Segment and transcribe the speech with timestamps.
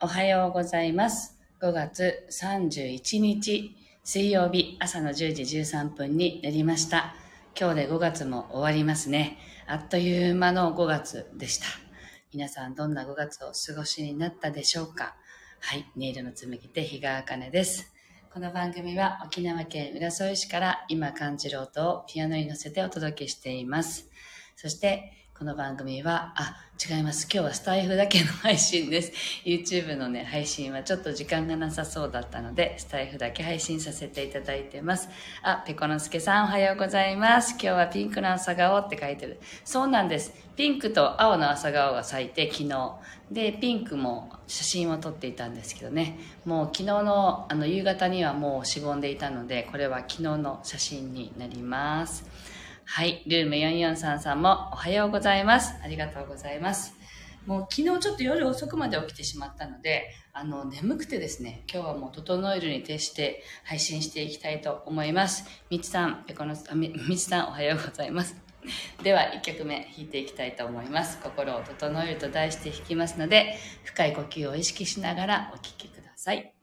[0.00, 1.36] おはようございます。
[1.60, 3.74] 5月31日
[4.04, 7.16] 水曜日朝の10時13分になりました。
[7.58, 9.38] 今日で5月も終わりますね。
[9.66, 11.66] あっという間の5月でした。
[12.32, 15.16] 皆さんどんな5月を過ごしになったでしょうか？
[15.58, 17.92] はい、ネイルの紡ぎ手、日川茜です。
[18.32, 24.08] この番組は沖縄県浦添市から今感じる音をピアノに乗せてお届けしています。
[24.54, 27.28] そして、この番組は、あ、違います。
[27.32, 29.12] 今日はスタイフだけの配信です。
[29.44, 35.08] YouTube のね、配信はちょっと時間がなさそうだったので、スタイフだけ配信させていただいてます。
[35.44, 37.52] あ、ペコのすけさんおはようございます。
[37.52, 39.38] 今日はピンクの朝顔って書いてる。
[39.64, 40.32] そうなんです。
[40.56, 42.96] ピンクと青の朝顔が咲いて昨日。
[43.30, 46.18] で、ピンクも写真を撮っていたんですけどね。
[46.46, 52.24] もう昨日のあの夕方にはもうしぼんでいたので、これは昨日の写真になります。
[52.90, 53.22] はい。
[53.26, 55.74] ルーム4433さんもおはようございます。
[55.84, 56.94] ありがとうございます。
[57.44, 65.44] もう昨日ちょっと夜遅くまで起きてしまったので、あの、眠くてですね、今日はもう整えるに徹して配信していきたいと思います。
[65.68, 68.34] みちさん、ペコの、あみみちさんおはようございます。
[69.04, 71.18] では1曲目弾いていきたいと思います。
[71.18, 76.57] 心を整えると題して弾きますので、深い呼吸を意識しながらお聴きください。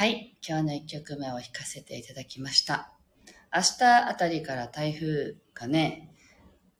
[0.00, 0.34] はい。
[0.42, 2.90] 今日の1曲目を弾かせていただきました。
[3.54, 6.14] 明日あたりから台風がね、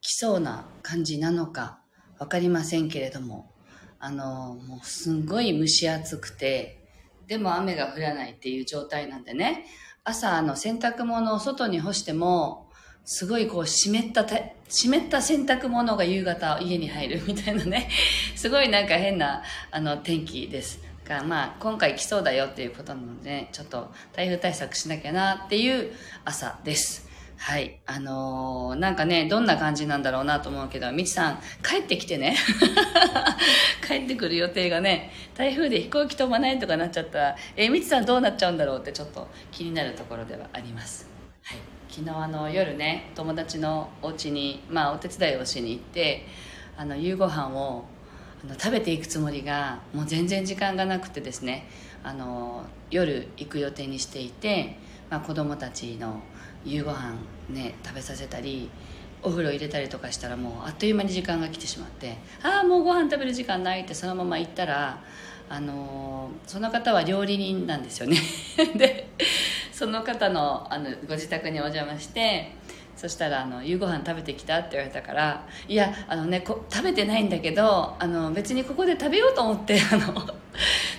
[0.01, 1.81] 来そうな感じなのか
[2.19, 3.53] わかりませんけれども、
[3.99, 6.83] あの、もうすんごい蒸し暑くて、
[7.27, 9.67] でも雨が降らないっていう状態なんでね、
[10.03, 12.71] 朝あの洗濯物を外に干しても、
[13.05, 14.39] すごいこう湿ったた、
[14.71, 17.91] 湿った洗濯物が夕方家に入るみたいなね、
[18.35, 20.90] すごいなんか変なあの天気です。
[21.11, 25.93] がまあ今回来そうだよっていうことなので、ちょっと台風対策しなきゃなっていう
[26.25, 27.11] 朝です。
[27.37, 27.81] はい。
[27.87, 32.37] あのーなんかね、どんな感じなんだろうなと思うけど、みちさん、帰ってきてね。
[33.89, 41.09] 帰ってくる予定がね、台風で飛行機飛ばないとかなっちゃったら、えーみちさんどうなっちゃうんだろうってちょっと気になるところではあります。
[41.43, 41.59] はい。
[41.89, 46.27] 昨日あの夜ね、友達のお家に、まあお手伝いをしに行って、
[46.77, 47.85] あの夕ご飯を
[48.59, 51.69] 食べていくつもりがもう全然時間がなくてですね
[52.03, 54.77] あの夜行く予定にしていて、
[55.11, 56.23] まあ、子供たちの
[56.65, 57.15] 夕ご飯
[57.51, 58.71] ね食べさせたり
[59.23, 65.03] お風呂入れたりとかしたらもうあっという間に時間が来てしまってああもうご飯食べる時間ないってそのまま行ったら
[65.49, 68.17] あのその方は料理人なんですよね。
[68.79, 69.09] で
[69.73, 72.53] その方のあのご自宅にお邪魔して
[73.01, 80.15] そしたらあの「夕ご飯食べてきた?」って言われたから「いやあのね食べてないんだけどあの別にここで食べようと思って あの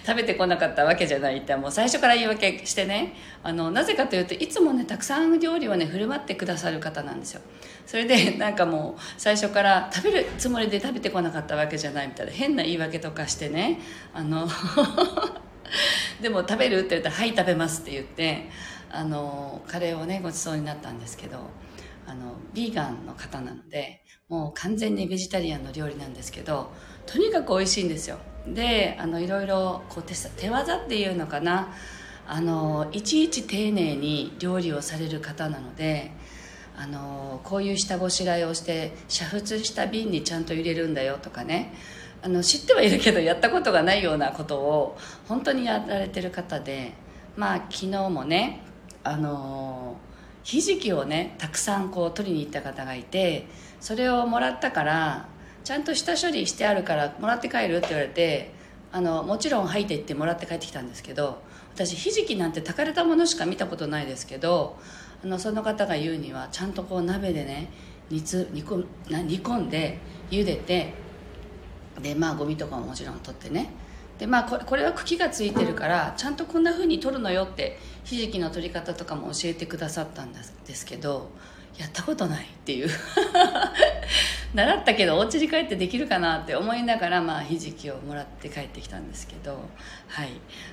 [0.04, 3.14] 食べてこなかったわけじゃないってもう最初から言い訳してね
[3.44, 7.42] あのなぜかというといつもねたくさん料理をね振る舞ってくださる方なんですよ
[7.86, 13.80] それでなんかもう最初から食べるつもりで食べてこなかったわけじゃないみたいな変な言い訳とかしてね
[14.12, 14.50] あの
[16.20, 18.50] でも食べるって言ったら「はい食べます」って言って
[18.94, 21.38] あのカレーをねごちそうになったんですけど
[22.08, 26.72] あのビーガンの方なのでもう完全にベジタリアンの料理なんですけど
[27.06, 28.18] とにかく美味しいんですよ。
[28.48, 31.74] であのいろいろこう手手技っていうのかな。
[32.28, 36.12] あのいちいち丁寧に料理をされる方なので
[36.78, 41.74] あのこういう下ごしらえをして煮沸した瓶にちゃんと入れるんだよとかね。
[42.24, 46.94] あの知ってはいるけどやったことがないようなことを本当にやられてる方で
[47.36, 48.62] まあ昨日もね
[49.04, 49.98] あの
[50.44, 53.48] ひじきをねたくさんこう取りに行った方がいて
[53.80, 55.28] それをもらったから
[55.64, 58.52] ちゃんと下処理してあるからもらって帰るって言われて
[58.92, 61.42] あのもちろん入っていってもらって帰ってきたんですけど
[61.74, 64.78] 私ひじきなんて炊かれたものしか見たことないですけど
[65.24, 67.70] あのその方が言うにはちゃんとこう鍋でね
[68.10, 70.00] 煮つ煮込煮込んで
[70.30, 70.94] 茹でて
[72.02, 73.70] でまあゴミとかももちろん取ってね
[74.22, 81.32] でまあこれこれは茎がついてるからちゃんとこんなふうに取るのよってひじきの取り方とかも教えてくださったんですですけど
[81.80, 82.90] やったことないっていう。
[84.54, 89.58] 習ったけどお家に帰ってできるかなって思いながら、まあ、ひじきをもらって帰ってきたんですけど、
[90.08, 90.30] はい、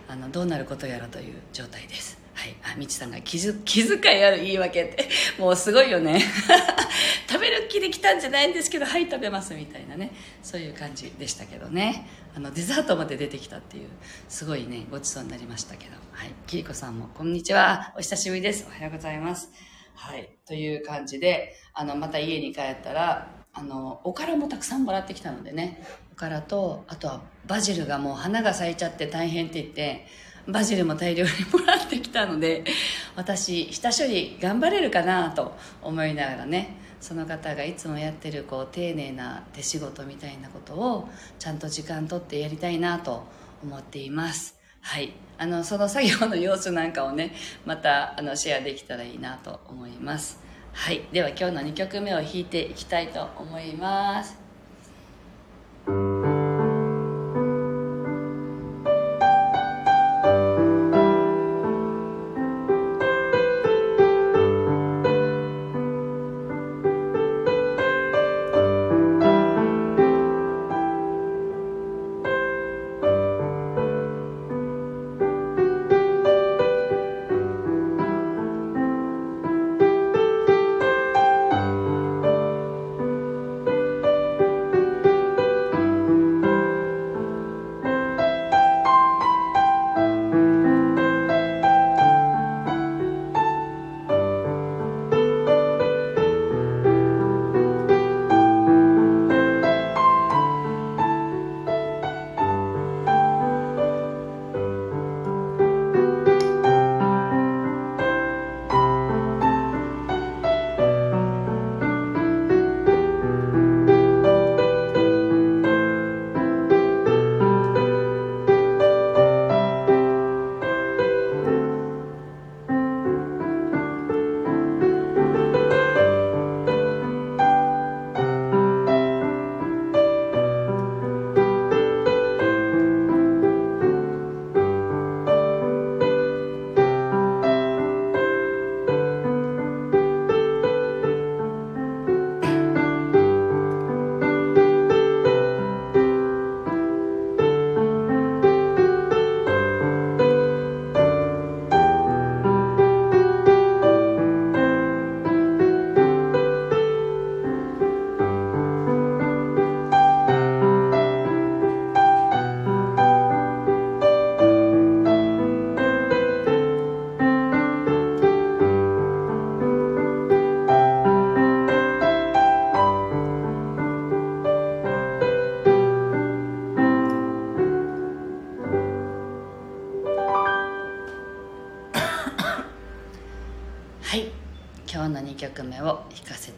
[0.09, 2.19] あのどうなることやらという状態です。
[2.35, 5.09] はい、あみちさんが気づ気遣いある言い訳って
[5.39, 6.21] もうすごいよね。
[7.29, 10.13] 食べる気で来たんじゃないんですけどはい食べますみたいなね。
[10.43, 12.07] そういう感じでしたけどね。
[12.37, 13.89] あのデザートまで出てきたっていう
[14.29, 15.93] すごいねごちそうになりましたけど。
[16.13, 16.31] はい。
[16.47, 17.93] きりこさんもこんにちは。
[17.97, 18.67] お久しぶりです。
[18.69, 19.78] おはようございます。
[19.99, 20.31] はい。
[20.47, 25.83] という感じであのまた家に帰ったらあのおからもたくさんもらってきたのでね。
[26.13, 30.07] おからとあとはバジルがもう花が咲いちゃって大変って言って
[30.47, 32.65] バジルも大量にもらってきたので
[33.17, 41.09] 私下処理頑張れるかなと思いながらねその方がいつもやってるこう丁寧な手仕事みたいなことを
[41.39, 43.25] ちゃんと時間とってやりたいなと
[43.63, 44.58] 思っています。
[44.81, 45.13] はい。
[45.41, 47.33] あのその作業の様子なんかをね
[47.65, 50.41] またあのシェアできたらいいなと思います。
[50.73, 51.03] はい。
[51.13, 54.48] では今日の2曲目を弾いていきたいと思います。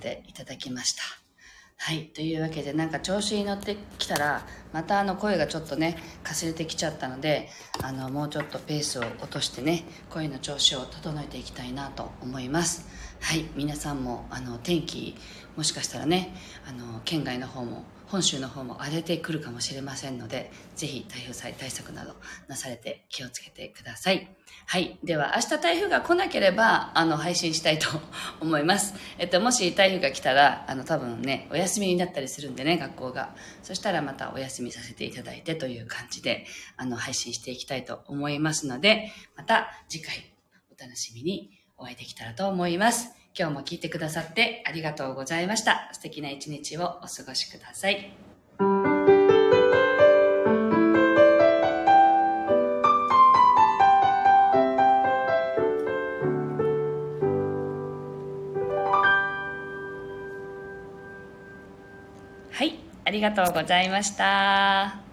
[0.01, 1.03] ていただきました。
[1.83, 2.11] はい。
[2.13, 7.49] というわけで、なんか調子に乗ってきたら、またあの声がちょっとね、かすれてきちゃったので、
[7.83, 12.87] あの、もうちょっとペースを落としてね、声の調子を整えていきたいなと思います。
[13.21, 13.47] はい。
[13.57, 15.17] 皆さんも、あの、天気、
[15.57, 16.35] もしかしたらね、
[16.69, 22.17] あの、県外の方も、本州の方も荒れてくるかもしれませんので、ぜひ台風災対策など
[22.49, 24.29] なされて気をつけてください。
[24.67, 24.99] はい。
[25.05, 27.89] では、明日台風が来なければ、あの、配信したいと
[28.41, 28.95] 思います。
[29.19, 33.35] えっと、もし台風が来たら、あの、多分ね、お休みになったりするんでね、学校が。
[33.63, 40.33] そしたらまたお休みさせていただいてという感じで、あの、配信していきたいと思いますので、また次回
[40.77, 43.20] お楽しみにお会いできたらと思います。
[43.39, 45.89] 今日も聞いてくださってありがとうございました。
[45.93, 48.13] 素敵な一日をお過ごしください。
[62.53, 65.10] はい、ありがとうございました。